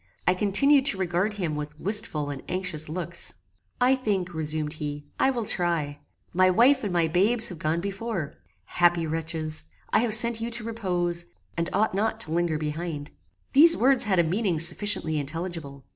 I 0.25 0.33
continued 0.33 0.85
to 0.87 0.97
regard 0.97 1.33
him 1.35 1.55
with 1.55 1.79
wistful 1.79 2.31
and 2.31 2.41
anxious 2.49 2.89
looks. 2.89 3.35
"I 3.79 3.95
think," 3.95 4.33
resumed 4.33 4.73
he, 4.81 5.05
"I 5.19 5.29
will 5.29 5.45
try. 5.45 5.99
My 6.33 6.49
wife 6.49 6.83
and 6.83 6.91
my 6.91 7.07
babes 7.07 7.49
have 7.49 7.59
gone 7.59 7.81
before. 7.81 8.33
Happy 8.65 9.05
wretches! 9.05 9.65
I 9.93 9.99
have 9.99 10.15
sent 10.15 10.41
you 10.41 10.49
to 10.49 10.63
repose, 10.63 11.27
and 11.55 11.69
ought 11.71 11.93
not 11.93 12.19
to 12.21 12.31
linger 12.31 12.57
behind." 12.57 13.11
These 13.53 13.77
words 13.77 14.05
had 14.05 14.17
a 14.17 14.23
meaning 14.23 14.57
sufficiently 14.57 15.19
intelligible. 15.19 15.85